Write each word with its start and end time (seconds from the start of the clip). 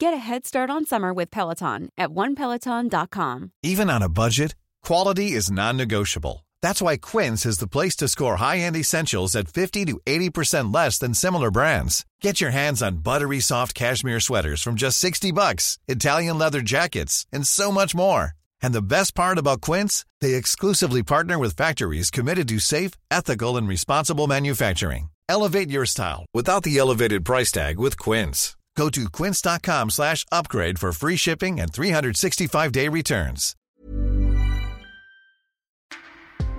Get 0.00 0.14
a 0.14 0.18
head 0.18 0.46
start 0.46 0.70
on 0.70 0.86
summer 0.86 1.12
with 1.12 1.28
Peloton 1.32 1.88
at 1.98 2.10
onepeloton.com. 2.10 3.50
Even 3.64 3.90
on 3.90 4.00
a 4.00 4.08
budget, 4.08 4.54
quality 4.80 5.32
is 5.32 5.50
non-negotiable. 5.50 6.46
That's 6.62 6.80
why 6.80 6.98
Quince 6.98 7.44
is 7.44 7.58
the 7.58 7.66
place 7.66 7.96
to 7.96 8.06
score 8.06 8.36
high-end 8.36 8.76
essentials 8.76 9.34
at 9.34 9.48
50 9.48 9.86
to 9.86 10.00
80% 10.06 10.72
less 10.72 10.98
than 10.98 11.14
similar 11.14 11.50
brands. 11.50 12.06
Get 12.20 12.40
your 12.40 12.50
hands 12.50 12.80
on 12.80 12.98
buttery 12.98 13.40
soft 13.40 13.74
cashmere 13.74 14.20
sweaters 14.20 14.62
from 14.62 14.76
just 14.76 14.98
60 15.00 15.32
bucks, 15.32 15.78
Italian 15.88 16.38
leather 16.38 16.60
jackets, 16.60 17.26
and 17.32 17.44
so 17.44 17.72
much 17.72 17.92
more. 17.92 18.34
And 18.62 18.72
the 18.72 18.82
best 18.82 19.16
part 19.16 19.36
about 19.36 19.62
Quince, 19.62 20.04
they 20.20 20.34
exclusively 20.34 21.02
partner 21.02 21.40
with 21.40 21.56
factories 21.56 22.12
committed 22.12 22.46
to 22.48 22.60
safe, 22.60 22.92
ethical, 23.10 23.56
and 23.56 23.66
responsible 23.66 24.28
manufacturing. 24.28 25.10
Elevate 25.28 25.70
your 25.70 25.86
style 25.86 26.24
without 26.32 26.62
the 26.62 26.78
elevated 26.78 27.24
price 27.24 27.50
tag 27.52 27.78
with 27.80 27.98
Quince. 27.98 28.57
Go 28.78 28.88
to 28.90 29.08
quince.com 29.10 29.90
slash 29.90 30.24
upgrade 30.30 30.78
for 30.78 30.92
free 30.92 31.16
shipping 31.16 31.58
and 31.58 31.72
365-day 31.72 32.88
returns. 32.88 33.56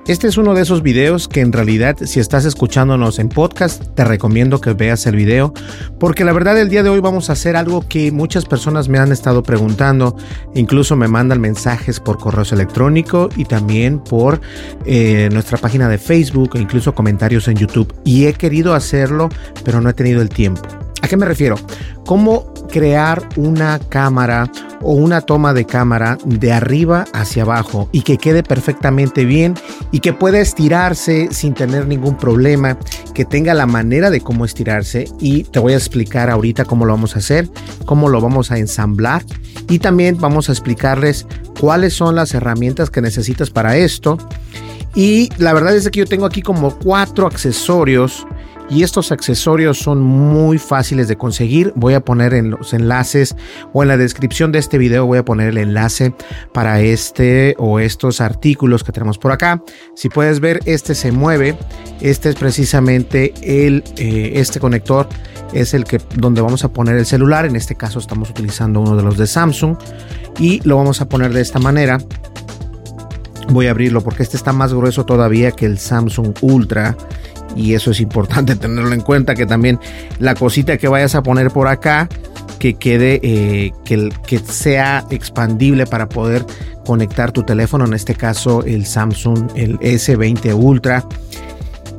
Este 0.05 0.27
es 0.27 0.37
uno 0.37 0.55
de 0.55 0.63
esos 0.63 0.81
videos 0.81 1.27
que 1.27 1.39
en 1.39 1.53
realidad 1.53 1.95
si 2.03 2.19
estás 2.19 2.43
escuchándonos 2.43 3.19
en 3.19 3.29
podcast 3.29 3.93
te 3.93 4.03
recomiendo 4.03 4.59
que 4.59 4.73
veas 4.73 5.05
el 5.05 5.15
video 5.15 5.53
porque 5.99 6.25
la 6.25 6.33
verdad 6.33 6.59
el 6.59 6.67
día 6.67 6.81
de 6.81 6.89
hoy 6.89 6.99
vamos 6.99 7.29
a 7.29 7.33
hacer 7.33 7.55
algo 7.55 7.87
que 7.87 8.11
muchas 8.11 8.45
personas 8.45 8.89
me 8.89 8.97
han 8.97 9.11
estado 9.11 9.43
preguntando, 9.43 10.17
incluso 10.55 10.95
me 10.95 11.07
mandan 11.07 11.39
mensajes 11.39 11.99
por 11.99 12.17
correos 12.17 12.51
electrónicos 12.51 13.37
y 13.37 13.45
también 13.45 13.99
por 13.99 14.41
eh, 14.85 15.29
nuestra 15.31 15.59
página 15.59 15.87
de 15.87 15.99
Facebook 15.99 16.55
e 16.55 16.59
incluso 16.59 16.95
comentarios 16.95 17.47
en 17.47 17.57
YouTube 17.57 17.93
y 18.03 18.25
he 18.25 18.33
querido 18.33 18.73
hacerlo 18.73 19.29
pero 19.63 19.79
no 19.79 19.89
he 19.89 19.93
tenido 19.93 20.23
el 20.23 20.29
tiempo. 20.29 20.88
¿A 21.09 21.17
qué 21.17 21.17
me 21.17 21.25
refiero? 21.25 21.55
¿Cómo 22.05 22.53
crear 22.71 23.27
una 23.35 23.79
cámara 23.79 24.51
o 24.79 24.93
una 24.93 25.21
toma 25.21 25.55
de 25.55 25.65
cámara 25.65 26.19
de 26.23 26.51
arriba 26.53 27.05
hacia 27.13 27.41
abajo 27.41 27.89
y 27.91 28.03
que 28.03 28.19
quede 28.19 28.43
perfectamente 28.43 29.25
bien 29.25 29.55
y 29.91 30.01
que 30.01 30.13
pueda 30.13 30.39
estirarse 30.39 31.29
sin 31.31 31.55
tener 31.55 31.87
ningún 31.87 32.15
problema, 32.15 32.77
que 33.15 33.25
tenga 33.25 33.55
la 33.55 33.65
manera 33.65 34.11
de 34.11 34.21
cómo 34.21 34.45
estirarse 34.45 35.05
y 35.19 35.45
te 35.45 35.57
voy 35.57 35.73
a 35.73 35.77
explicar 35.77 36.29
ahorita 36.29 36.63
cómo 36.63 36.85
lo 36.85 36.93
vamos 36.93 37.15
a 37.15 37.19
hacer, 37.19 37.49
cómo 37.87 38.07
lo 38.07 38.21
vamos 38.21 38.51
a 38.51 38.59
ensamblar 38.59 39.23
y 39.67 39.79
también 39.79 40.15
vamos 40.19 40.49
a 40.49 40.51
explicarles 40.51 41.25
cuáles 41.59 41.95
son 41.95 42.13
las 42.13 42.35
herramientas 42.35 42.91
que 42.91 43.01
necesitas 43.01 43.49
para 43.49 43.77
esto. 43.77 44.19
Y 44.93 45.29
la 45.39 45.53
verdad 45.53 45.75
es 45.75 45.89
que 45.89 45.97
yo 46.01 46.05
tengo 46.05 46.27
aquí 46.27 46.43
como 46.43 46.77
cuatro 46.77 47.25
accesorios 47.25 48.27
y 48.69 48.83
estos 48.83 49.11
accesorios 49.11 49.79
son 49.79 50.01
muy 50.01 50.57
fáciles 50.57 51.07
de 51.07 51.17
conseguir. 51.17 51.73
Voy 51.75 51.95
a 51.95 52.01
poner 52.01 52.33
en 52.33 52.51
los 52.51 52.73
enlaces 52.73 53.35
o 53.73 53.81
en 53.81 53.89
la 53.89 53.97
descripción 53.97 54.51
de 54.51 54.59
este 54.59 54.77
video 54.77 55.05
voy 55.05 55.17
a 55.17 55.25
poner 55.25 55.49
el 55.49 55.57
enlace 55.57 56.13
para 56.53 56.81
este 56.81 57.55
o 57.57 57.79
estos 57.79 58.21
artículos 58.21 58.83
que 58.83 58.91
tenemos 58.91 59.17
por 59.17 59.31
acá. 59.31 59.63
Si 59.95 60.09
puedes 60.09 60.39
ver, 60.39 60.59
este 60.65 60.93
se 60.93 61.11
mueve. 61.11 61.57
Este 62.01 62.29
es 62.29 62.35
precisamente 62.35 63.33
el 63.41 63.83
eh, 63.97 64.33
este 64.35 64.59
conector 64.59 65.09
es 65.53 65.73
el 65.73 65.83
que 65.83 65.99
donde 66.15 66.41
vamos 66.41 66.63
a 66.63 66.71
poner 66.71 66.95
el 66.95 67.05
celular. 67.05 67.45
En 67.45 67.55
este 67.55 67.75
caso 67.75 67.99
estamos 67.99 68.29
utilizando 68.29 68.81
uno 68.81 68.95
de 68.95 69.03
los 69.03 69.17
de 69.17 69.25
Samsung 69.25 69.77
y 70.39 70.61
lo 70.61 70.77
vamos 70.77 71.01
a 71.01 71.09
poner 71.09 71.33
de 71.33 71.41
esta 71.41 71.59
manera. 71.59 71.97
Voy 73.49 73.65
a 73.65 73.71
abrirlo 73.71 74.01
porque 74.01 74.21
este 74.21 74.37
está 74.37 74.53
más 74.53 74.73
grueso 74.75 75.05
todavía 75.05 75.51
que 75.51 75.65
el 75.65 75.79
Samsung 75.79 76.35
Ultra 76.41 76.95
y 77.55 77.73
eso 77.73 77.91
es 77.91 77.99
importante 77.99 78.55
tenerlo 78.57 78.93
en 78.93 79.01
cuenta 79.01 79.35
que 79.35 79.45
también 79.45 79.79
la 80.19 80.35
cosita 80.35 80.77
que 80.77 80.87
vayas 80.87 81.15
a 81.15 81.23
poner 81.23 81.51
por 81.51 81.67
acá 81.67 82.07
que 82.59 82.75
quede 82.75 83.19
eh, 83.23 83.71
que, 83.85 84.09
que 84.27 84.39
sea 84.39 85.05
expandible 85.09 85.85
para 85.85 86.09
poder 86.09 86.45
conectar 86.85 87.31
tu 87.31 87.43
teléfono 87.43 87.85
en 87.85 87.93
este 87.93 88.15
caso 88.15 88.63
el 88.63 88.85
Samsung 88.85 89.51
el 89.55 89.79
S20 89.79 90.53
Ultra. 90.53 91.05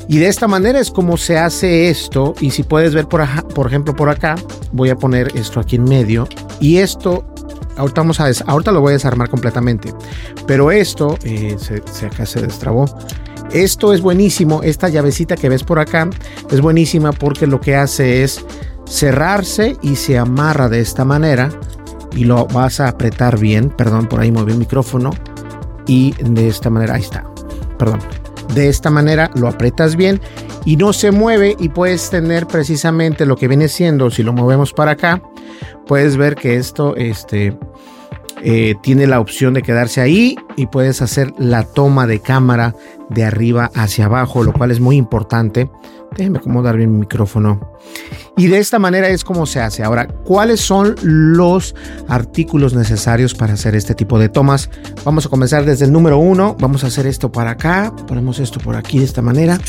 Y 0.08 0.18
de 0.18 0.26
esta 0.26 0.48
manera 0.48 0.80
es 0.80 0.90
como 0.90 1.16
se 1.16 1.38
hace 1.38 1.88
esto 1.88 2.34
y 2.40 2.50
si 2.50 2.64
puedes 2.64 2.94
ver 2.94 3.06
por, 3.06 3.24
por 3.54 3.68
ejemplo 3.68 3.94
por 3.94 4.10
acá 4.10 4.34
voy 4.72 4.90
a 4.90 4.96
poner 4.96 5.30
esto 5.36 5.60
aquí 5.60 5.76
en 5.76 5.84
medio 5.84 6.28
y 6.60 6.78
esto 6.78 7.24
ahorita 7.76 8.00
vamos 8.00 8.20
a 8.20 8.28
ahorita 8.46 8.72
lo 8.72 8.80
voy 8.80 8.90
a 8.90 8.94
desarmar 8.94 9.30
completamente 9.30 9.94
pero 10.48 10.72
esto 10.72 11.16
eh, 11.22 11.56
se, 11.60 11.84
se, 11.92 12.06
acá 12.06 12.26
se 12.26 12.40
destrabó 12.40 12.86
esto 13.52 13.92
es 13.92 14.00
buenísimo, 14.00 14.62
esta 14.62 14.88
llavecita 14.88 15.36
que 15.36 15.48
ves 15.48 15.64
por 15.64 15.78
acá 15.78 16.08
es 16.50 16.60
buenísima 16.60 17.12
porque 17.12 17.46
lo 17.46 17.60
que 17.60 17.76
hace 17.76 18.22
es 18.22 18.44
cerrarse 18.86 19.76
y 19.82 19.96
se 19.96 20.18
amarra 20.18 20.68
de 20.68 20.80
esta 20.80 21.04
manera 21.04 21.50
y 22.12 22.24
lo 22.24 22.46
vas 22.46 22.80
a 22.80 22.88
apretar 22.88 23.38
bien, 23.38 23.70
perdón, 23.70 24.06
por 24.06 24.20
ahí 24.20 24.32
moví 24.32 24.52
el 24.52 24.58
micrófono 24.58 25.10
y 25.86 26.12
de 26.20 26.48
esta 26.48 26.70
manera, 26.70 26.94
ahí 26.94 27.02
está, 27.02 27.24
perdón, 27.78 28.00
de 28.54 28.68
esta 28.68 28.90
manera 28.90 29.30
lo 29.34 29.48
apretas 29.48 29.96
bien 29.96 30.20
y 30.64 30.76
no 30.76 30.92
se 30.92 31.10
mueve 31.10 31.56
y 31.58 31.68
puedes 31.68 32.10
tener 32.10 32.46
precisamente 32.46 33.26
lo 33.26 33.36
que 33.36 33.48
viene 33.48 33.68
siendo, 33.68 34.10
si 34.10 34.22
lo 34.22 34.32
movemos 34.32 34.72
para 34.72 34.92
acá, 34.92 35.22
puedes 35.86 36.16
ver 36.16 36.34
que 36.34 36.56
esto, 36.56 36.94
este, 36.96 37.56
eh, 38.42 38.74
tiene 38.82 39.06
la 39.06 39.20
opción 39.20 39.54
de 39.54 39.62
quedarse 39.62 40.00
ahí 40.00 40.36
y 40.56 40.66
puedes 40.66 41.02
hacer 41.02 41.32
la 41.38 41.64
toma 41.64 42.06
de 42.06 42.20
cámara 42.20 42.74
de 43.10 43.24
arriba 43.24 43.70
hacia 43.74 44.06
abajo, 44.06 44.42
lo 44.42 44.52
cual 44.52 44.70
es 44.70 44.80
muy 44.80 44.96
importante. 44.96 45.70
Déjenme 46.16 46.38
acomodar 46.38 46.76
bien 46.76 46.92
mi 46.92 47.00
micrófono. 47.00 47.60
Y 48.36 48.46
de 48.46 48.58
esta 48.58 48.78
manera 48.78 49.08
es 49.08 49.24
como 49.24 49.46
se 49.46 49.60
hace. 49.60 49.84
Ahora, 49.84 50.08
¿cuáles 50.24 50.60
son 50.60 50.94
los 51.02 51.74
artículos 52.08 52.74
necesarios 52.74 53.34
para 53.34 53.54
hacer 53.54 53.74
este 53.74 53.94
tipo 53.94 54.18
de 54.18 54.28
tomas? 54.28 54.70
Vamos 55.04 55.26
a 55.26 55.28
comenzar 55.28 55.64
desde 55.64 55.84
el 55.84 55.92
número 55.92 56.18
uno. 56.18 56.56
Vamos 56.58 56.82
a 56.82 56.88
hacer 56.88 57.06
esto 57.06 57.30
para 57.30 57.52
acá. 57.52 57.92
Ponemos 58.08 58.40
esto 58.40 58.58
por 58.58 58.76
aquí 58.76 58.98
de 58.98 59.04
esta 59.04 59.22
manera. 59.22 59.60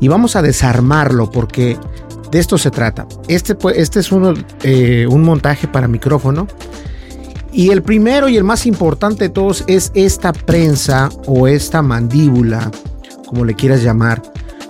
Y 0.00 0.08
vamos 0.08 0.34
a 0.34 0.42
desarmarlo 0.42 1.30
porque 1.30 1.76
de 2.30 2.38
esto 2.38 2.58
se 2.58 2.70
trata. 2.70 3.06
Este, 3.28 3.56
este 3.74 4.00
es 4.00 4.10
uno, 4.10 4.34
eh, 4.62 5.06
un 5.08 5.22
montaje 5.22 5.68
para 5.68 5.86
micrófono 5.86 6.48
y 7.56 7.70
el 7.70 7.82
primero 7.82 8.28
y 8.28 8.36
el 8.36 8.44
más 8.44 8.66
importante 8.66 9.24
de 9.24 9.30
todos 9.30 9.64
es 9.66 9.90
esta 9.94 10.34
prensa 10.34 11.08
o 11.26 11.48
esta 11.48 11.80
mandíbula, 11.80 12.70
como 13.26 13.46
le 13.46 13.54
quieras 13.54 13.82
llamar, 13.82 14.20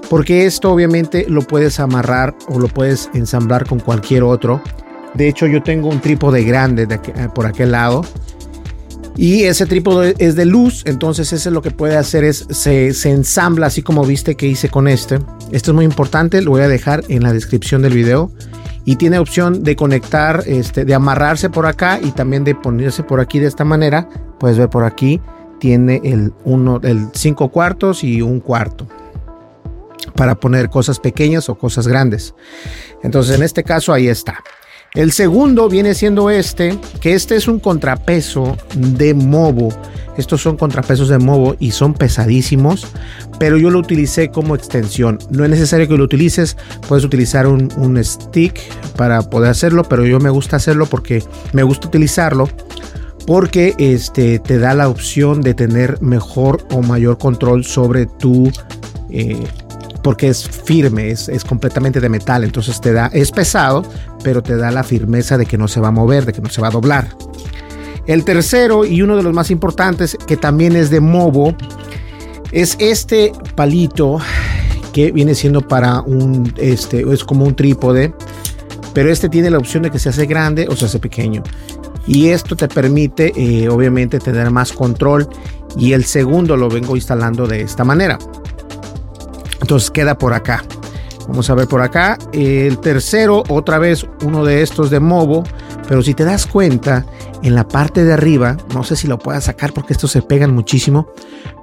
porque 0.09 0.47
esto 0.47 0.71
obviamente 0.71 1.27
lo 1.29 1.43
puedes 1.43 1.81
amarrar 1.81 2.37
o 2.47 2.61
lo 2.61 2.69
puedes 2.69 3.11
ensamblar 3.13 3.67
con 3.67 3.81
cualquier 3.81 4.23
otro. 4.23 4.63
De 5.15 5.27
hecho, 5.27 5.49
yo 5.49 5.65
tengo 5.65 5.89
un 5.89 6.01
trípode 6.01 6.45
grande 6.45 6.87
de 6.87 6.99
por 7.35 7.47
aquel 7.47 7.73
lado. 7.73 8.03
Y 9.17 9.45
ese 9.45 9.67
trípode 9.67 10.15
es 10.19 10.37
de 10.37 10.45
luz, 10.45 10.85
entonces 10.87 11.33
ese 11.33 11.51
lo 11.51 11.63
que 11.63 11.73
puede 11.73 11.97
hacer 11.97 12.23
es 12.23 12.47
se, 12.51 12.91
ensambla 13.11 13.67
así 13.67 13.83
como 13.83 14.05
viste 14.05 14.37
que 14.37 14.47
hice 14.47 14.69
con 14.69 14.87
este. 14.87 15.19
Esto 15.51 15.73
es 15.73 15.75
muy 15.75 15.87
importante, 15.87 16.41
lo 16.41 16.53
voy 16.53 16.63
a 16.63 16.69
dejar 16.69 17.03
en 17.09 17.25
la 17.25 17.33
descripción 17.33 17.83
del 17.83 17.95
video 17.95 18.31
y 18.87 18.97
tiene 18.97 19.19
opción 19.19 19.65
de 19.65 19.75
conectar, 19.75 20.45
este, 20.47 20.85
de 20.85 20.95
amarrarse 20.95 21.51
por 21.51 21.67
acá 21.67 21.99
y 22.01 22.13
también 22.13 22.45
de 22.45 22.55
ponerse 22.55 23.03
por 23.03 23.21
aquí 23.21 23.41
de 23.41 23.49
esta 23.49 23.65
manera. 23.65 24.09
Puedes 24.39 24.57
ver 24.57 24.71
por 24.71 24.85
aquí, 24.85 25.21
tiene 25.59 26.01
el 26.05 26.33
uno, 26.45 26.81
el 26.85 27.09
5 27.13 27.49
cuartos 27.51 28.05
y 28.05 28.23
un 28.23 28.39
cuarto 28.39 28.87
para 30.15 30.37
poner 30.37 30.71
cosas 30.71 31.01
pequeñas 31.01 31.49
o 31.49 31.59
cosas 31.59 31.89
grandes. 31.89 32.35
Entonces 33.03 33.37
en 33.37 33.43
este 33.43 33.65
caso 33.65 33.93
ahí 33.93 34.07
está. 34.07 34.43
El 34.97 35.13
segundo 35.13 35.69
viene 35.69 35.95
siendo 35.95 36.31
este, 36.31 36.79
que 37.03 37.13
este 37.13 37.37
es 37.37 37.49
un 37.49 37.61
contrapeso 37.61 38.57
de 38.75 39.13
mobo. 39.13 39.69
Estos 40.17 40.41
son 40.41 40.57
contrapesos 40.57 41.11
de 41.11 41.19
mobo 41.19 41.55
y 41.59 41.73
son 41.73 41.93
pesadísimos, 41.93 42.87
pero 43.39 43.59
yo 43.59 43.69
lo 43.69 43.79
utilicé 43.79 44.31
como 44.31 44.55
extensión. 44.55 45.19
No 45.31 45.45
es 45.45 45.51
necesario 45.51 45.87
que 45.87 45.99
lo 45.99 46.05
utilices, 46.05 46.57
puedes 46.89 47.05
utilizar 47.05 47.47
un, 47.47 47.69
un 47.77 48.03
stick 48.03 48.59
para 48.97 49.21
poder 49.21 49.51
hacerlo, 49.51 49.83
pero 49.85 50.07
yo 50.07 50.19
me 50.19 50.31
gusta 50.31 50.57
hacerlo 50.57 50.87
porque 50.87 51.23
me 51.53 51.63
gusta 51.63 51.89
utilizarlo 51.89 52.49
porque 53.27 53.75
este 53.79 54.39
te 54.39 54.59
da 54.59 54.73
la 54.73 54.89
opción 54.89 55.43
de 55.43 55.53
tener 55.53 56.01
mejor 56.01 56.67
o 56.71 56.81
mayor 56.81 57.19
control 57.19 57.65
sobre 57.65 58.07
tu 58.07 58.51
eh, 59.11 59.45
porque 60.07 60.29
es 60.29 60.49
firme, 60.49 61.11
es, 61.11 61.29
es, 61.29 61.43
completamente 61.43 61.99
de 61.99 62.09
metal, 62.09 62.45
entonces 62.45 62.81
te 62.81 62.93
da, 62.93 63.11
es 63.13 63.33
pesado, 63.33 63.83
pero 64.23 64.41
te 64.41 64.57
da 64.57 64.71
la 64.71 64.85
firmeza 64.85 65.37
de 65.37 65.47
que 65.47 65.59
no 65.59 65.67
se 65.67 65.81
va 65.81 65.89
a 65.89 65.91
mover, 65.91 66.25
de 66.25 66.33
que 66.33 66.41
no 66.41 66.49
se 66.49 66.61
va 66.61 66.69
a 66.69 66.71
doblar. 66.71 67.09
El 68.07 68.23
tercero 68.23 68.85
y 68.85 69.03
uno 69.03 69.17
de 69.17 69.25
los 69.25 69.35
más 69.35 69.51
importantes, 69.51 70.17
que 70.29 70.37
también 70.37 70.77
es 70.77 70.91
de 70.91 71.01
Movo, 71.01 71.57
es 72.53 72.77
este 72.79 73.33
palito 73.57 74.21
que 74.93 75.11
viene 75.11 75.35
siendo 75.35 75.67
para 75.67 76.03
un, 76.03 76.55
este, 76.57 77.01
es 77.13 77.25
como 77.25 77.45
un 77.45 77.57
trípode, 77.57 78.15
pero 78.95 79.11
este 79.11 79.29
tiene 79.29 79.51
la 79.51 79.59
opción 79.59 79.83
de 79.83 79.91
que 79.91 79.99
se 79.99 80.11
hace 80.11 80.27
grande 80.27 80.69
o 80.71 80.77
se 80.77 80.85
hace 80.85 81.01
pequeño. 81.01 81.43
Y 82.07 82.29
esto 82.29 82.55
te 82.55 82.69
permite, 82.69 83.33
eh, 83.35 83.69
obviamente, 83.69 84.21
tener 84.21 84.53
más 84.53 84.73
control. 84.73 85.29
Y 85.77 85.95
el 85.95 86.05
segundo 86.05 86.57
lo 86.57 86.69
vengo 86.69 86.95
instalando 86.95 87.49
de 87.49 87.63
esta 87.63 87.83
manera. 87.83 88.19
Entonces 89.61 89.91
queda 89.91 90.19
por 90.19 90.33
acá. 90.35 90.65
Vamos 91.29 91.51
a 91.51 91.55
ver 91.55 91.67
por 91.67 91.83
acá. 91.83 92.19
El 92.33 92.79
tercero, 92.79 93.43
otra 93.49 93.79
vez 93.79 94.07
uno 94.25 94.45
de 94.45 94.63
estos 94.63 94.91
de 94.91 95.01
Movo. 95.01 95.43
Pero 95.89 96.03
si 96.03 96.15
te 96.15 96.25
das 96.25 96.47
cuenta, 96.47 97.05
en 97.43 97.55
la 97.55 97.67
parte 97.67 98.05
de 98.05 98.13
arriba, 98.13 98.57
no 98.75 98.83
sé 98.83 98.97
si 98.97 99.07
lo 99.07 99.19
puedas 99.19 99.45
sacar 99.45 99.73
porque 99.73 99.93
estos 99.93 100.11
se 100.11 100.23
pegan 100.23 100.55
muchísimo. 100.55 101.09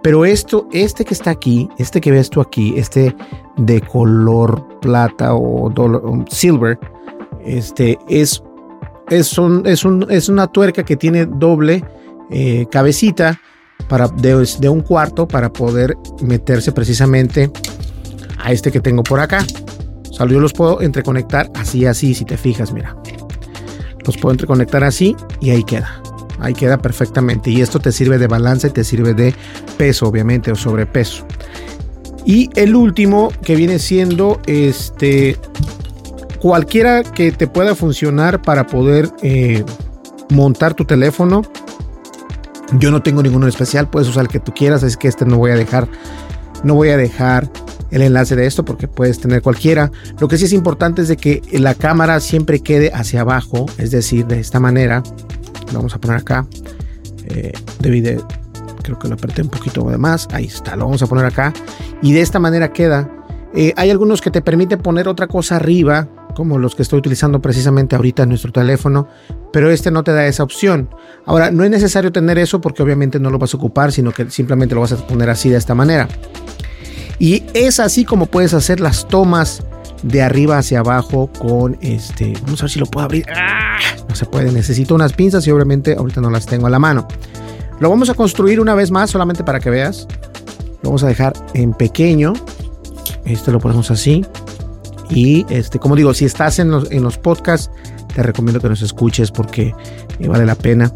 Pero 0.02 0.26
esto, 0.26 0.68
este 0.72 1.06
que 1.06 1.14
está 1.14 1.32
aquí, 1.32 1.70
este 1.78 2.02
que 2.02 2.12
ves 2.12 2.30
tú 2.30 2.42
aquí, 2.42 2.74
este 2.78 3.16
de 3.58 3.82
color 3.82 4.80
plata 4.80 5.34
o, 5.34 5.72
silver, 6.30 6.80
este 7.46 7.98
es, 8.08 8.44
es, 9.10 9.38
un, 9.38 9.66
es, 9.66 9.84
un, 9.84 10.08
es 10.10 10.30
una 10.30 10.48
tuerca 10.48 10.84
que 10.84 10.96
tiene 10.96 11.26
doble 11.26 11.84
eh, 12.30 12.66
cabecita 12.72 13.40
para, 13.90 14.08
de 14.08 14.70
un 14.70 14.82
cuarto 14.82 15.28
para 15.28 15.52
poder 15.52 15.98
meterse 16.22 16.72
precisamente 16.72 17.52
a 18.40 18.52
este 18.52 18.72
que 18.72 18.80
tengo 18.80 19.04
por 19.04 19.20
acá. 19.20 19.46
O 20.10 20.14
sea, 20.14 20.28
yo 20.28 20.40
los 20.40 20.54
puedo 20.54 20.82
entreconectar 20.82 21.50
así, 21.56 21.86
así, 21.86 22.14
si 22.14 22.26
te 22.26 22.38
fijas, 22.38 22.72
mira. 22.72 22.96
Los 24.06 24.18
puedo 24.18 24.34
entreconectar 24.34 24.84
así 24.84 25.16
y 25.42 25.50
ahí 25.50 25.64
queda. 25.64 26.02
Ahí 26.40 26.54
queda 26.54 26.78
perfectamente. 26.78 27.50
Y 27.50 27.62
esto 27.62 27.80
te 27.80 27.92
sirve 27.92 28.18
de 28.18 28.28
balanza 28.28 28.68
y 28.68 28.72
te 28.72 28.84
sirve 28.84 29.14
de 29.14 29.34
peso, 29.78 30.08
obviamente, 30.08 30.52
o 30.52 30.56
sobrepeso. 30.56 31.26
Y 32.26 32.50
el 32.56 32.76
último 32.76 33.32
que 33.44 33.56
viene 33.56 33.80
siendo 33.80 34.40
este 34.46 35.38
cualquiera 36.44 37.04
que 37.04 37.32
te 37.32 37.48
pueda 37.48 37.74
funcionar 37.74 38.42
para 38.42 38.68
poder 38.68 39.10
eh, 39.22 39.64
montar 40.30 40.74
tu 40.74 40.84
teléfono. 40.84 41.42
Yo 42.80 42.92
no 42.92 43.02
tengo 43.02 43.24
ninguno 43.24 43.48
especial, 43.48 43.90
puedes 43.90 44.10
usar 44.10 44.24
el 44.24 44.28
que 44.28 44.42
tú 44.42 44.54
quieras, 44.54 44.84
es 44.84 44.98
que 44.98 45.08
este 45.08 45.26
no 45.26 45.38
voy 45.38 45.52
a 45.52 45.56
dejar, 45.56 45.88
no 46.64 46.76
voy 46.76 46.90
a 46.90 46.98
dejar 46.98 47.50
el 47.94 48.02
enlace 48.02 48.36
de 48.36 48.48
esto 48.48 48.66
porque 48.66 48.88
puedes 48.88 49.20
tener 49.20 49.42
cualquiera. 49.42 49.92
Lo 50.20 50.28
que 50.28 50.38
sí 50.38 50.46
es 50.46 50.54
importante 50.54 51.04
es 51.04 51.08
de 51.08 51.16
que 51.16 51.42
la 51.52 51.76
cámara 51.76 52.20
siempre 52.20 52.60
quede 52.60 52.92
hacia 52.94 53.22
abajo, 53.22 53.68
es 53.78 53.92
decir, 53.92 54.26
de 54.26 54.40
esta 54.40 54.60
manera. 54.60 55.04
Lo 55.68 55.80
vamos 55.80 55.94
a 55.96 56.02
poner 56.02 56.18
acá. 56.18 56.48
Eh, 57.28 57.54
creo 58.84 59.00
que 59.00 59.08
lo 59.08 59.14
apreté 59.14 59.44
un 59.44 59.50
poquito 59.50 59.88
de 59.90 59.98
más. 59.98 60.28
Ahí 60.32 60.46
está, 60.46 60.76
lo 60.76 60.86
vamos 60.86 61.04
a 61.04 61.08
poner 61.08 61.26
acá. 61.26 61.54
Y 62.02 62.14
de 62.14 62.22
esta 62.22 62.40
manera 62.40 62.74
queda. 62.74 63.10
Eh, 63.56 63.74
hay 63.78 63.92
algunos 63.92 64.22
que 64.22 64.32
te 64.32 64.42
permiten 64.42 64.80
poner 64.80 65.08
otra 65.08 65.28
cosa 65.28 65.58
arriba, 65.58 66.08
como 66.36 66.58
los 66.58 66.74
que 66.74 66.82
estoy 66.82 66.98
utilizando 66.98 67.40
precisamente 67.40 67.96
ahorita 67.96 68.24
en 68.24 68.30
nuestro 68.30 68.52
teléfono, 68.52 69.08
pero 69.52 69.70
este 69.70 69.92
no 69.92 70.04
te 70.04 70.12
da 70.12 70.26
esa 70.26 70.42
opción. 70.42 70.90
Ahora, 71.26 71.52
no 71.52 71.64
es 71.64 71.70
necesario 71.70 72.12
tener 72.12 72.40
eso 72.40 72.60
porque 72.60 72.82
obviamente 72.82 73.20
no 73.20 73.30
lo 73.30 73.38
vas 73.38 73.54
a 73.54 73.58
ocupar, 73.58 73.92
sino 73.92 74.12
que 74.12 74.32
simplemente 74.32 74.74
lo 74.74 74.82
vas 74.82 74.94
a 74.94 74.98
poner 75.06 75.30
así 75.30 75.50
de 75.50 75.58
esta 75.58 75.76
manera. 75.76 76.08
Y 77.20 77.44
es 77.54 77.80
así 77.80 78.06
como 78.06 78.26
puedes 78.26 78.54
hacer 78.54 78.80
las 78.80 79.08
tomas 79.08 79.64
de 80.04 80.22
arriba 80.22 80.58
hacia 80.58 80.80
abajo 80.80 81.30
con 81.40 81.78
este. 81.82 82.34
Vamos 82.44 82.62
a 82.62 82.66
ver 82.66 82.72
si 82.72 82.80
lo 82.80 82.86
puedo 82.86 83.06
abrir. 83.06 83.26
¡Ah! 83.36 83.78
No 84.08 84.16
se 84.16 84.26
puede, 84.26 84.52
necesito 84.52 84.94
unas 84.96 85.14
pinzas 85.14 85.48
y 85.48 85.52
obviamente 85.52 85.96
ahorita 85.98 86.22
no 86.22 86.30
las 86.30 86.46
tengo 86.46 86.68
a 86.68 86.70
la 86.70 86.80
mano. 86.80 87.08
Lo 87.80 87.90
vamos 87.90 88.10
a 88.10 88.14
construir 88.14 88.60
una 88.60 88.76
vez 88.76 88.92
más 88.92 89.10
solamente 89.10 89.44
para 89.44 89.60
que 89.60 89.70
veas. 89.70 90.08
Lo 90.82 90.90
vamos 90.90 91.04
a 91.04 91.08
dejar 91.08 91.34
en 91.54 91.74
pequeño. 91.74 92.34
Este 93.26 93.52
lo 93.52 93.60
ponemos 93.60 93.90
así. 93.92 94.26
Y 95.10 95.46
este, 95.50 95.80
como 95.80 95.96
digo, 95.96 96.14
si 96.14 96.26
estás 96.26 96.60
en 96.60 96.72
los, 96.72 96.92
en 96.92 97.04
los 97.04 97.18
podcasts, 97.18 97.72
te 98.14 98.24
recomiendo 98.24 98.60
que 98.60 98.70
nos 98.70 98.82
escuches 98.82 99.32
porque 99.32 99.74
vale 100.28 100.46
la 100.46 100.56
pena. 100.56 100.92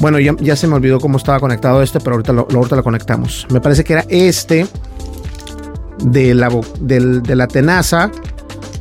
Bueno, 0.00 0.20
ya, 0.20 0.34
ya, 0.40 0.54
se 0.54 0.66
me 0.68 0.76
olvidó 0.76 1.00
cómo 1.00 1.18
estaba 1.18 1.40
conectado 1.40 1.82
este, 1.82 1.98
pero 1.98 2.16
ahorita 2.16 2.32
ahorita 2.32 2.76
lo 2.76 2.84
conectamos. 2.84 3.46
Me 3.50 3.60
parece 3.60 3.82
que 3.82 3.94
era 3.94 4.04
este 4.08 4.66
de 6.02 6.34
la, 6.34 6.48
de 6.80 7.36
la 7.36 7.46
tenaza, 7.46 8.10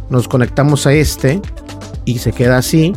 nos 0.10 0.28
conectamos 0.28 0.88
a 0.88 0.94
este 0.94 1.42
y 2.06 2.20
se 2.20 2.32
queda 2.32 2.58
así. 2.58 2.94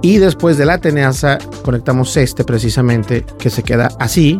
Y 0.00 0.18
después 0.18 0.56
de 0.58 0.66
la 0.66 0.78
tenaza 0.78 1.38
conectamos 1.64 2.16
este 2.16 2.44
precisamente 2.44 3.24
que 3.38 3.50
se 3.50 3.62
queda 3.62 3.90
así. 3.98 4.38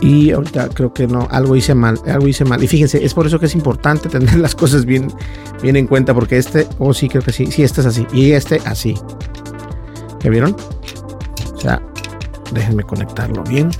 Y 0.00 0.32
ahorita 0.32 0.68
creo 0.68 0.92
que 0.92 1.06
no, 1.06 1.28
algo 1.30 1.56
hice 1.56 1.74
mal, 1.74 1.98
algo 2.06 2.28
hice 2.28 2.44
mal. 2.44 2.62
Y 2.62 2.68
fíjense, 2.68 3.04
es 3.04 3.14
por 3.14 3.26
eso 3.26 3.38
que 3.38 3.46
es 3.46 3.54
importante 3.54 4.08
tener 4.10 4.36
las 4.36 4.54
cosas 4.54 4.84
bien, 4.84 5.10
bien 5.62 5.76
en 5.76 5.86
cuenta, 5.86 6.12
porque 6.12 6.36
este, 6.36 6.66
oh 6.78 6.92
sí, 6.92 7.08
creo 7.08 7.22
que 7.22 7.32
sí, 7.32 7.46
sí, 7.46 7.62
este 7.62 7.80
es 7.80 7.86
así, 7.86 8.06
y 8.12 8.32
este 8.32 8.60
así. 8.66 8.94
¿Ya 10.22 10.30
vieron? 10.30 10.56
O 11.54 11.60
sea, 11.60 11.80
déjenme 12.52 12.82
conectarlo 12.82 13.42
bien. 13.44 13.70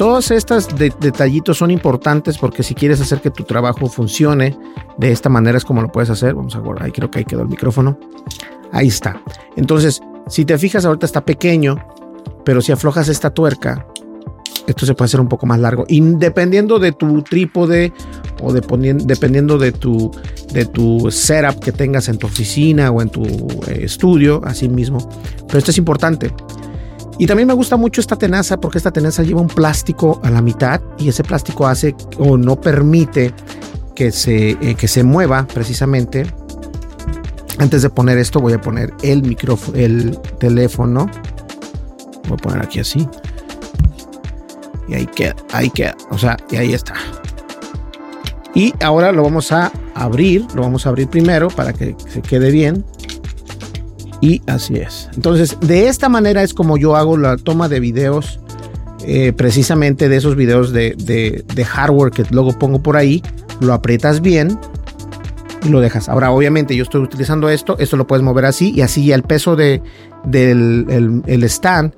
Todos 0.00 0.30
estos 0.30 0.66
detallitos 0.78 1.58
son 1.58 1.70
importantes 1.70 2.38
porque 2.38 2.62
si 2.62 2.74
quieres 2.74 3.02
hacer 3.02 3.20
que 3.20 3.30
tu 3.30 3.44
trabajo 3.44 3.86
funcione 3.86 4.56
de 4.96 5.12
esta 5.12 5.28
manera 5.28 5.58
es 5.58 5.64
como 5.66 5.82
lo 5.82 5.92
puedes 5.92 6.08
hacer. 6.08 6.32
Vamos 6.32 6.56
a 6.56 6.60
guardar, 6.60 6.86
ahí 6.86 6.90
creo 6.90 7.10
que 7.10 7.18
ahí 7.18 7.26
quedó 7.26 7.42
el 7.42 7.48
micrófono. 7.48 7.98
Ahí 8.72 8.88
está. 8.88 9.20
Entonces, 9.56 10.00
si 10.26 10.46
te 10.46 10.56
fijas 10.56 10.86
ahorita 10.86 11.04
está 11.04 11.22
pequeño, 11.22 11.76
pero 12.46 12.62
si 12.62 12.72
aflojas 12.72 13.10
esta 13.10 13.28
tuerca, 13.28 13.86
esto 14.66 14.86
se 14.86 14.94
puede 14.94 15.04
hacer 15.04 15.20
un 15.20 15.28
poco 15.28 15.44
más 15.44 15.60
largo. 15.60 15.84
Dependiendo 15.86 16.78
de 16.78 16.92
tu 16.92 17.20
trípode 17.20 17.92
o 18.40 18.54
dependiendo 18.54 19.58
de 19.58 19.72
tu, 19.72 20.10
de 20.54 20.64
tu 20.64 21.10
setup 21.10 21.60
que 21.62 21.72
tengas 21.72 22.08
en 22.08 22.16
tu 22.16 22.26
oficina 22.26 22.90
o 22.90 23.02
en 23.02 23.10
tu 23.10 23.22
eh, 23.22 23.80
estudio, 23.82 24.40
así 24.46 24.66
mismo. 24.66 25.06
Pero 25.46 25.58
esto 25.58 25.72
es 25.72 25.76
importante. 25.76 26.32
Y 27.20 27.26
también 27.26 27.46
me 27.46 27.52
gusta 27.52 27.76
mucho 27.76 28.00
esta 28.00 28.16
tenaza 28.16 28.58
porque 28.58 28.78
esta 28.78 28.92
tenaza 28.92 29.22
lleva 29.22 29.42
un 29.42 29.48
plástico 29.48 30.22
a 30.24 30.30
la 30.30 30.40
mitad 30.40 30.80
y 30.98 31.10
ese 31.10 31.22
plástico 31.22 31.66
hace 31.66 31.94
o 32.18 32.38
no 32.38 32.58
permite 32.58 33.34
que 33.94 34.10
se, 34.10 34.52
eh, 34.52 34.74
que 34.74 34.88
se 34.88 35.02
mueva 35.04 35.46
precisamente. 35.46 36.24
Antes 37.58 37.82
de 37.82 37.90
poner 37.90 38.16
esto 38.16 38.40
voy 38.40 38.54
a 38.54 38.60
poner 38.62 38.94
el 39.02 39.22
micrófono, 39.22 39.76
el 39.76 40.18
teléfono. 40.38 41.10
Voy 42.26 42.32
a 42.32 42.36
poner 42.38 42.62
aquí 42.62 42.80
así. 42.80 43.06
Y 44.88 44.94
ahí 44.94 45.06
queda, 45.06 45.36
ahí 45.52 45.68
queda. 45.68 45.94
O 46.10 46.16
sea, 46.16 46.38
y 46.50 46.56
ahí 46.56 46.72
está. 46.72 46.94
Y 48.54 48.72
ahora 48.82 49.12
lo 49.12 49.24
vamos 49.24 49.52
a 49.52 49.70
abrir, 49.94 50.46
lo 50.54 50.62
vamos 50.62 50.86
a 50.86 50.88
abrir 50.88 51.06
primero 51.08 51.48
para 51.48 51.74
que 51.74 51.94
se 52.08 52.22
quede 52.22 52.50
bien. 52.50 52.82
Y 54.20 54.42
así 54.46 54.76
es. 54.76 55.08
Entonces, 55.14 55.56
de 55.60 55.88
esta 55.88 56.08
manera 56.08 56.42
es 56.42 56.54
como 56.54 56.76
yo 56.76 56.96
hago 56.96 57.16
la 57.16 57.36
toma 57.36 57.68
de 57.68 57.80
videos, 57.80 58.38
eh, 59.04 59.32
precisamente 59.32 60.08
de 60.08 60.16
esos 60.16 60.36
videos 60.36 60.72
de, 60.72 60.94
de, 60.94 61.64
hardware 61.64 62.12
que 62.12 62.24
luego 62.30 62.58
pongo 62.58 62.82
por 62.82 62.96
ahí. 62.96 63.22
Lo 63.60 63.72
aprietas 63.72 64.20
bien 64.20 64.58
y 65.64 65.68
lo 65.68 65.80
dejas. 65.80 66.08
Ahora, 66.08 66.32
obviamente, 66.32 66.76
yo 66.76 66.82
estoy 66.82 67.00
utilizando 67.02 67.48
esto. 67.48 67.78
Esto 67.78 67.96
lo 67.96 68.06
puedes 68.06 68.22
mover 68.22 68.44
así 68.44 68.72
y 68.74 68.82
así 68.82 69.10
el 69.12 69.22
peso 69.22 69.56
de, 69.56 69.82
del 70.24 71.22
el, 71.26 71.44
stand 71.44 71.94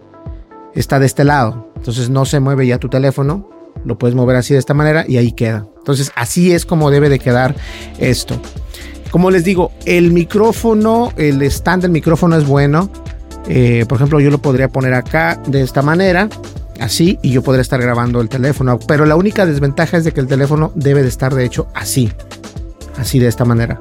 está 0.74 1.00
de 1.00 1.06
este 1.06 1.24
lado. 1.24 1.72
Entonces 1.76 2.08
no 2.08 2.24
se 2.24 2.38
mueve 2.38 2.66
ya 2.66 2.78
tu 2.78 2.88
teléfono. 2.88 3.48
Lo 3.84 3.98
puedes 3.98 4.14
mover 4.14 4.36
así 4.36 4.52
de 4.54 4.60
esta 4.60 4.74
manera 4.74 5.04
y 5.08 5.16
ahí 5.16 5.32
queda. 5.32 5.66
Entonces 5.78 6.12
así 6.14 6.52
es 6.52 6.64
como 6.64 6.90
debe 6.90 7.08
de 7.08 7.18
quedar 7.18 7.56
esto. 7.98 8.40
Como 9.12 9.30
les 9.30 9.44
digo, 9.44 9.72
el 9.84 10.10
micrófono, 10.10 11.12
el 11.18 11.42
stand 11.42 11.82
del 11.82 11.90
micrófono 11.90 12.34
es 12.34 12.46
bueno. 12.46 12.88
Eh, 13.46 13.84
por 13.86 13.96
ejemplo, 13.96 14.20
yo 14.20 14.30
lo 14.30 14.38
podría 14.38 14.68
poner 14.68 14.94
acá 14.94 15.38
de 15.46 15.60
esta 15.60 15.82
manera, 15.82 16.30
así, 16.80 17.18
y 17.20 17.30
yo 17.30 17.42
podría 17.42 17.60
estar 17.60 17.78
grabando 17.78 18.22
el 18.22 18.30
teléfono. 18.30 18.78
Pero 18.78 19.04
la 19.04 19.14
única 19.14 19.44
desventaja 19.44 19.98
es 19.98 20.04
de 20.04 20.12
que 20.12 20.20
el 20.20 20.28
teléfono 20.28 20.72
debe 20.76 21.02
de 21.02 21.08
estar 21.08 21.34
de 21.34 21.44
hecho 21.44 21.68
así, 21.74 22.10
así 22.96 23.18
de 23.18 23.28
esta 23.28 23.44
manera, 23.44 23.78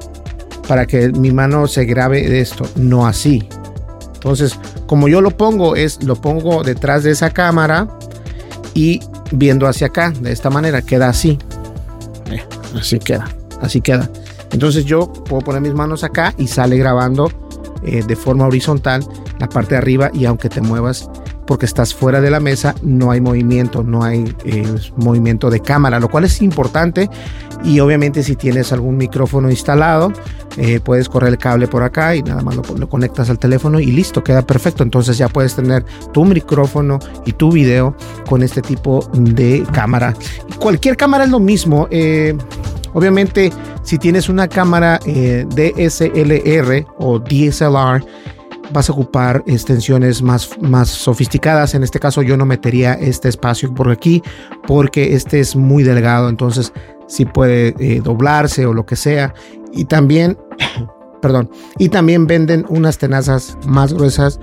para 0.68 0.84
que 0.84 1.08
mi 1.08 1.32
mano 1.32 1.66
se 1.66 1.86
grabe 1.86 2.28
de 2.28 2.42
esto, 2.42 2.68
no 2.76 3.06
así. 3.06 3.48
Entonces, 4.12 4.58
como 4.86 5.08
yo 5.08 5.22
lo 5.22 5.30
pongo, 5.30 5.76
es 5.76 6.04
lo 6.04 6.16
pongo 6.16 6.62
detrás 6.62 7.04
de 7.04 7.10
esa 7.10 7.30
cámara 7.30 7.88
y 8.74 9.00
viendo 9.30 9.66
hacia 9.66 9.86
acá, 9.86 10.10
de 10.10 10.30
esta 10.30 10.50
manera, 10.50 10.82
queda 10.82 11.08
así. 11.08 11.38
Eh, 12.30 12.44
así 12.78 12.98
queda, 12.98 13.30
así 13.62 13.80
queda. 13.80 14.10
Entonces 14.52 14.84
yo 14.84 15.12
puedo 15.12 15.42
poner 15.42 15.62
mis 15.62 15.74
manos 15.74 16.04
acá 16.04 16.34
y 16.38 16.46
sale 16.46 16.76
grabando 16.76 17.30
eh, 17.84 18.04
de 18.06 18.14
forma 18.14 18.46
horizontal 18.46 19.04
la 19.40 19.48
parte 19.48 19.70
de 19.74 19.78
arriba 19.78 20.10
y 20.14 20.24
aunque 20.26 20.48
te 20.48 20.60
muevas 20.60 21.10
porque 21.48 21.66
estás 21.66 21.92
fuera 21.92 22.20
de 22.20 22.30
la 22.30 22.38
mesa, 22.38 22.76
no 22.82 23.10
hay 23.10 23.20
movimiento, 23.20 23.82
no 23.82 24.04
hay 24.04 24.32
eh, 24.44 24.64
movimiento 24.96 25.50
de 25.50 25.58
cámara, 25.58 25.98
lo 25.98 26.08
cual 26.08 26.24
es 26.24 26.40
importante. 26.40 27.10
Y 27.64 27.80
obviamente 27.80 28.22
si 28.22 28.36
tienes 28.36 28.72
algún 28.72 28.96
micrófono 28.96 29.50
instalado, 29.50 30.12
eh, 30.56 30.78
puedes 30.78 31.08
correr 31.08 31.30
el 31.30 31.38
cable 31.38 31.66
por 31.66 31.82
acá 31.82 32.14
y 32.14 32.22
nada 32.22 32.42
más 32.42 32.54
lo, 32.54 32.88
conectas 32.88 33.28
al 33.28 33.40
teléfono 33.40 33.80
y 33.80 33.86
listo, 33.86 34.22
queda 34.22 34.42
perfecto. 34.42 34.84
Entonces 34.84 35.18
ya 35.18 35.28
puedes 35.28 35.56
tener 35.56 35.84
tu 36.12 36.24
micrófono 36.24 37.00
y 37.26 37.32
tu 37.32 37.50
video 37.50 37.96
con 38.28 38.44
este 38.44 38.62
tipo 38.62 39.10
de 39.12 39.66
cámara. 39.72 40.14
Cualquier 40.60 40.96
cámara 40.96 41.24
es 41.24 41.30
lo 41.30 41.40
mismo. 41.40 41.88
Obviamente 42.94 43.50
si 43.82 43.98
tienes 43.98 44.28
una 44.28 44.48
cámara 44.48 45.00
eh, 45.06 45.44
DSLR 45.48 46.86
o 46.98 47.18
DSLR, 47.18 48.04
vas 48.72 48.88
a 48.88 48.92
ocupar 48.92 49.42
extensiones 49.46 50.22
más, 50.22 50.50
más 50.60 50.88
sofisticadas. 50.88 51.74
En 51.74 51.82
este 51.82 51.98
caso 51.98 52.22
yo 52.22 52.36
no 52.36 52.46
metería 52.46 52.94
este 52.94 53.28
espacio 53.28 53.74
por 53.74 53.90
aquí 53.90 54.22
porque 54.66 55.14
este 55.14 55.40
es 55.40 55.56
muy 55.56 55.82
delgado, 55.82 56.28
entonces 56.28 56.72
sí 57.08 57.24
puede 57.24 57.74
eh, 57.78 58.00
doblarse 58.02 58.66
o 58.66 58.72
lo 58.72 58.86
que 58.86 58.96
sea. 58.96 59.34
Y 59.72 59.84
también, 59.84 60.38
perdón, 61.22 61.50
y 61.78 61.88
también 61.88 62.26
venden 62.26 62.64
unas 62.68 62.98
tenazas 62.98 63.56
más 63.66 63.92
gruesas. 63.92 64.38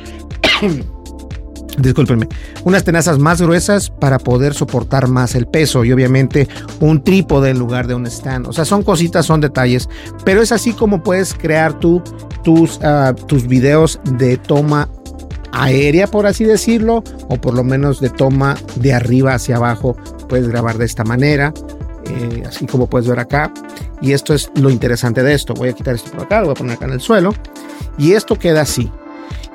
discúlpenme, 1.81 2.27
unas 2.63 2.83
tenazas 2.83 3.19
más 3.19 3.41
gruesas 3.41 3.89
para 3.89 4.19
poder 4.19 4.53
soportar 4.53 5.07
más 5.07 5.35
el 5.35 5.47
peso 5.47 5.85
y 5.85 5.91
obviamente 5.91 6.47
un 6.79 7.03
trípode 7.03 7.51
en 7.51 7.59
lugar 7.59 7.87
de 7.87 7.95
un 7.95 8.05
stand. 8.05 8.47
O 8.47 8.53
sea, 8.53 8.65
son 8.65 8.83
cositas, 8.83 9.25
son 9.25 9.41
detalles, 9.41 9.89
pero 10.25 10.41
es 10.41 10.51
así 10.51 10.73
como 10.73 11.03
puedes 11.03 11.33
crear 11.33 11.79
tus, 11.79 12.01
uh, 12.47 13.13
tus 13.27 13.47
videos 13.47 13.99
de 14.17 14.37
toma 14.37 14.89
aérea, 15.51 16.07
por 16.07 16.25
así 16.25 16.43
decirlo, 16.43 17.03
o 17.27 17.35
por 17.37 17.53
lo 17.53 17.63
menos 17.63 17.99
de 17.99 18.09
toma 18.09 18.55
de 18.75 18.93
arriba 18.93 19.33
hacia 19.33 19.57
abajo. 19.57 19.95
Puedes 20.27 20.47
grabar 20.47 20.77
de 20.77 20.85
esta 20.85 21.03
manera, 21.03 21.53
eh, 22.05 22.43
así 22.47 22.65
como 22.65 22.87
puedes 22.87 23.07
ver 23.07 23.19
acá. 23.19 23.51
Y 24.01 24.13
esto 24.13 24.33
es 24.33 24.51
lo 24.55 24.69
interesante 24.69 25.23
de 25.23 25.33
esto. 25.33 25.53
Voy 25.53 25.69
a 25.69 25.73
quitar 25.73 25.95
esto 25.95 26.11
por 26.11 26.21
acá, 26.21 26.39
lo 26.39 26.45
voy 26.45 26.51
a 26.53 26.55
poner 26.55 26.75
acá 26.75 26.85
en 26.85 26.91
el 26.91 27.01
suelo. 27.01 27.33
Y 27.97 28.13
esto 28.13 28.35
queda 28.37 28.61
así. 28.61 28.89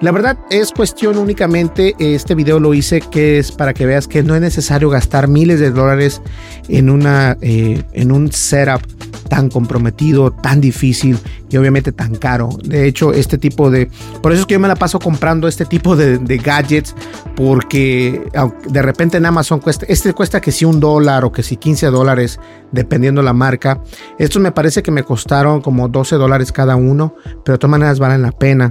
La 0.04 0.12
verdad 0.12 0.36
es 0.50 0.70
cuestión 0.70 1.16
únicamente, 1.16 1.94
este 1.98 2.34
video 2.34 2.60
lo 2.60 2.74
hice 2.74 3.00
que 3.00 3.38
es 3.38 3.50
para 3.50 3.72
que 3.72 3.86
veas 3.86 4.06
que 4.06 4.22
no 4.22 4.34
es 4.34 4.42
necesario 4.42 4.90
gastar 4.90 5.28
miles 5.28 5.60
de 5.60 5.70
dólares 5.70 6.20
en, 6.68 6.90
una, 6.90 7.38
eh, 7.40 7.82
en 7.94 8.12
un 8.12 8.30
setup 8.30 8.82
tan 9.30 9.48
comprometido, 9.48 10.30
tan 10.30 10.60
difícil 10.60 11.18
y 11.48 11.56
obviamente 11.56 11.90
tan 11.90 12.16
caro. 12.16 12.50
De 12.62 12.86
hecho, 12.86 13.14
este 13.14 13.38
tipo 13.38 13.70
de... 13.70 13.88
Por 14.20 14.32
eso 14.32 14.42
es 14.42 14.46
que 14.46 14.52
yo 14.52 14.60
me 14.60 14.68
la 14.68 14.76
paso 14.76 14.98
comprando 14.98 15.48
este 15.48 15.64
tipo 15.64 15.96
de, 15.96 16.18
gadgets 16.36 16.94
porque 17.34 18.30
de 18.68 18.82
repente 18.82 19.16
en 19.16 19.24
Amazon 19.24 19.58
cuesta... 19.58 19.86
Este 19.88 20.12
cuesta 20.12 20.38
que 20.38 20.52
si 20.52 20.66
un 20.66 20.80
dólar 20.80 21.24
o 21.24 21.32
que 21.32 21.42
si 21.42 21.56
15 21.56 21.86
dólares 21.86 22.38
dependiendo 22.72 23.22
la 23.22 23.32
marca. 23.32 23.80
Estos 24.18 24.42
me 24.42 24.52
parece 24.52 24.82
que 24.82 24.90
me 24.90 25.02
costaron 25.02 25.62
como 25.62 25.88
12 25.88 26.16
dólares 26.16 26.52
cada 26.52 26.76
uno, 26.76 27.14
pero 27.42 27.54
de 27.54 27.58
todas 27.58 27.70
maneras 27.70 27.98
valen 27.98 28.20
la 28.20 28.32
pena. 28.32 28.70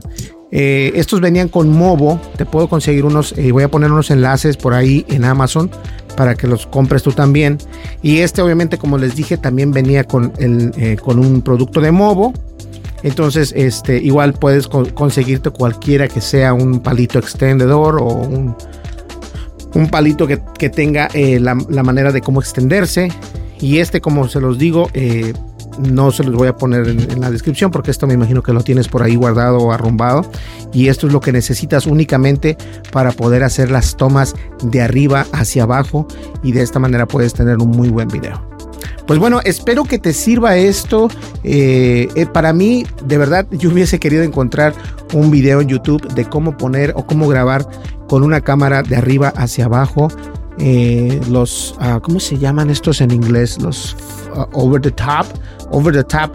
Eh, 0.55 0.91
estos 0.95 1.19
venían 1.19 1.49
con 1.49 1.69
Movo. 1.69 2.21
Te 2.37 2.45
puedo 2.45 2.69
conseguir 2.69 3.05
unos. 3.05 3.33
Eh, 3.37 3.51
voy 3.51 3.63
a 3.63 3.71
poner 3.71 3.91
unos 3.91 4.11
enlaces 4.11 4.55
por 4.55 4.75
ahí 4.75 5.03
en 5.09 5.25
Amazon 5.25 5.71
para 6.15 6.35
que 6.35 6.45
los 6.47 6.67
compres 6.67 7.01
tú 7.01 7.11
también. 7.11 7.57
Y 8.03 8.19
este, 8.19 8.43
obviamente, 8.43 8.77
como 8.77 8.99
les 8.99 9.15
dije, 9.15 9.35
también 9.37 9.71
venía 9.71 10.03
con, 10.03 10.31
eh, 10.37 10.95
con 11.03 11.17
un 11.17 11.41
producto 11.41 11.81
de 11.81 11.91
Movo. 11.91 12.33
Entonces, 13.01 13.51
este, 13.57 13.97
igual 13.97 14.33
puedes 14.33 14.67
co 14.67 14.85
conseguirte 14.93 15.49
cualquiera 15.49 16.07
que 16.07 16.21
sea 16.21 16.53
un 16.53 16.81
palito 16.81 17.17
extendedor 17.17 17.97
o 17.99 18.05
un, 18.13 18.55
palito 19.89 20.27
que, 20.27 20.69
tenga 20.69 21.09
eh, 21.15 21.39
la, 21.39 21.55
manera 21.55 22.11
de 22.11 22.21
cómo 22.21 22.39
extenderse. 22.39 23.09
Y 23.59 23.79
este, 23.79 24.01
como 24.01 24.27
se 24.27 24.39
los 24.39 24.59
digo, 24.59 24.87
no 25.79 26.11
se 26.11 26.23
los 26.23 26.35
voy 26.35 26.47
a 26.47 26.55
poner 26.55 26.87
en, 26.87 27.21
la 27.21 27.31
descripción 27.31 27.71
porque 27.71 27.91
esto 27.91 28.07
me 28.07 28.13
imagino 28.13 28.43
que 28.43 28.53
lo 28.53 28.63
tienes 28.63 28.87
por 28.87 29.03
ahí 29.03 29.15
guardado 29.15 29.57
o 29.57 29.71
arrumbado 29.71 30.25
y 30.73 30.87
esto 30.87 31.07
es 31.07 31.13
lo 31.13 31.19
que 31.19 31.31
necesitas 31.31 31.85
únicamente 31.85 32.57
para 32.91 33.11
poder 33.11 33.43
hacer 33.43 33.71
las 33.71 33.95
tomas 33.95 34.35
de 34.63 34.81
arriba 34.81 35.25
hacia 35.31 35.63
abajo 35.63 36.07
y 36.43 36.51
de 36.51 36.61
esta 36.61 36.79
manera 36.79 37.07
puedes 37.07 37.33
tener 37.33 37.57
un 37.57 37.69
muy 37.69 37.89
buen 37.89 38.07
video. 38.07 38.53
Pues 39.05 39.19
bueno, 39.19 39.41
espero 39.43 39.83
que 39.83 39.99
te 39.99 40.13
sirva 40.13 40.55
esto. 40.55 41.09
Eh, 41.43 42.07
eh, 42.15 42.25
para 42.25 42.53
mí, 42.53 42.85
de 43.05 43.17
verdad, 43.17 43.45
yo 43.51 43.69
hubiese 43.69 43.99
querido 43.99 44.23
encontrar 44.23 44.73
un 45.13 45.29
video 45.29 45.59
en 45.59 45.67
YouTube 45.67 46.07
de 46.13 46.25
cómo 46.25 46.57
poner 46.57 46.93
o 46.95 47.05
cómo 47.05 47.27
grabar 47.27 47.67
con 48.07 48.23
una 48.23 48.41
cámara 48.41 48.81
de 48.81 48.95
arriba 48.95 49.33
hacia 49.35 49.65
abajo. 49.65 50.07
Eh, 50.59 51.19
los, 51.29 51.75
uh, 51.79 51.99
¿cómo 52.01 52.19
se 52.19 52.37
llaman 52.37 52.69
estos 52.69 53.01
en 53.01 53.11
inglés? 53.11 53.61
Los 53.61 53.95
uh, 54.35 54.45
over 54.53 54.81
the 54.81 54.91
top, 54.91 55.25
over 55.71 55.93
the 55.93 56.03
top 56.03 56.31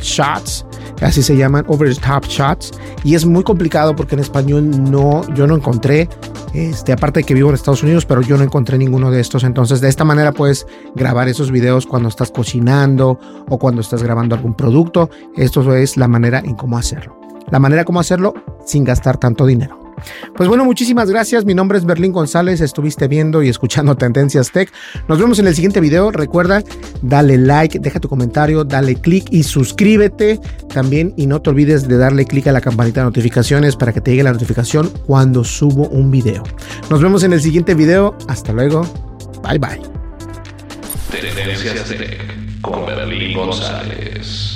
shots 0.00 0.64
así 1.02 1.22
se 1.22 1.36
llaman 1.36 1.64
over 1.68 1.92
the 1.92 2.00
top 2.00 2.24
shots. 2.26 2.72
Y 3.04 3.14
es 3.14 3.26
muy 3.26 3.42
complicado 3.42 3.94
porque 3.94 4.14
en 4.14 4.20
español 4.20 4.90
no 4.90 5.22
yo 5.34 5.46
no 5.46 5.56
encontré 5.56 6.08
este 6.54 6.92
aparte 6.92 7.20
de 7.20 7.24
que 7.24 7.34
vivo 7.34 7.50
en 7.50 7.54
Estados 7.54 7.82
Unidos 7.82 8.06
pero 8.06 8.22
yo 8.22 8.38
no 8.38 8.44
encontré 8.44 8.78
ninguno 8.78 9.10
de 9.10 9.20
estos. 9.20 9.44
Entonces 9.44 9.80
de 9.80 9.88
esta 9.88 10.04
manera 10.04 10.32
puedes 10.32 10.66
grabar 10.94 11.28
esos 11.28 11.50
videos 11.50 11.86
cuando 11.86 12.08
estás 12.08 12.30
cocinando 12.30 13.18
o 13.48 13.58
cuando 13.58 13.80
estás 13.80 14.02
grabando 14.02 14.34
algún 14.34 14.54
producto. 14.54 15.10
Esto 15.36 15.74
es 15.74 15.96
la 15.96 16.08
manera 16.08 16.40
en 16.40 16.54
cómo 16.54 16.78
hacerlo. 16.78 17.18
La 17.50 17.58
manera 17.58 17.84
como 17.84 18.00
hacerlo 18.00 18.34
sin 18.64 18.84
gastar 18.84 19.18
tanto 19.18 19.46
dinero 19.46 19.85
pues 20.36 20.48
bueno, 20.48 20.64
muchísimas 20.64 21.10
gracias. 21.10 21.44
Mi 21.44 21.54
nombre 21.54 21.78
es 21.78 21.84
Berlín 21.84 22.12
González. 22.12 22.60
Estuviste 22.60 23.08
viendo 23.08 23.42
y 23.42 23.48
escuchando 23.48 23.96
Tendencias 23.96 24.50
Tech. 24.52 24.72
Nos 25.08 25.18
vemos 25.18 25.38
en 25.38 25.46
el 25.46 25.54
siguiente 25.54 25.80
video. 25.80 26.10
Recuerda, 26.10 26.62
dale 27.02 27.38
like, 27.38 27.78
deja 27.78 28.00
tu 28.00 28.08
comentario, 28.08 28.64
dale 28.64 28.96
click 28.96 29.26
y 29.30 29.42
suscríbete 29.42 30.40
también. 30.72 31.14
Y 31.16 31.26
no 31.26 31.40
te 31.40 31.50
olvides 31.50 31.88
de 31.88 31.96
darle 31.96 32.24
click 32.24 32.46
a 32.46 32.52
la 32.52 32.60
campanita 32.60 33.00
de 33.00 33.06
notificaciones 33.06 33.76
para 33.76 33.92
que 33.92 34.00
te 34.00 34.10
llegue 34.10 34.22
la 34.22 34.32
notificación 34.32 34.90
cuando 35.06 35.44
subo 35.44 35.88
un 35.88 36.10
video. 36.10 36.42
Nos 36.90 37.02
vemos 37.02 37.22
en 37.22 37.32
el 37.32 37.40
siguiente 37.40 37.74
video. 37.74 38.16
Hasta 38.28 38.52
luego. 38.52 38.82
Bye 39.42 39.58
bye. 39.58 39.80
Tendencias 41.10 41.88
Tech 41.88 42.60
con 42.60 42.86
Berlín 42.86 43.36
González. 43.36 44.55